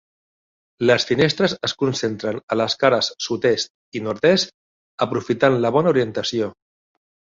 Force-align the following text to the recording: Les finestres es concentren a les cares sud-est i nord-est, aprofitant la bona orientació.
Les 0.89 1.03
finestres 1.09 1.53
es 1.67 1.75
concentren 1.81 2.39
a 2.55 2.57
les 2.61 2.77
cares 2.85 3.11
sud-est 3.27 3.99
i 3.99 4.01
nord-est, 4.07 4.55
aprofitant 5.07 5.59
la 5.67 5.73
bona 5.77 5.93
orientació. 5.97 6.51